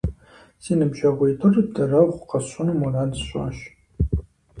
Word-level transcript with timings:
Си 0.63 0.73
ныбжьэгъуитӏыр 0.79 1.55
дарэгъу 1.75 2.27
къэсщӀыну 2.29 2.77
мурад 2.79 3.11
сщӀащ. 3.19 3.57